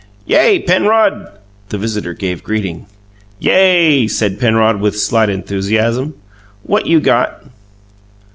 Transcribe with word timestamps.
"Yay, 0.25 0.57
Penrod!" 0.57 1.27
the 1.69 1.77
visitor 1.77 2.15
gave 2.15 2.41
greeting. 2.43 2.87
"Yay," 3.37 4.07
said 4.07 4.39
Penrod 4.39 4.81
with 4.81 4.99
slight 4.99 5.29
enthusiasm. 5.29 6.15
"What 6.63 6.87
you 6.87 6.99
got?" 6.99 7.43